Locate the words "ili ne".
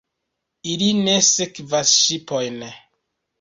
0.71-1.13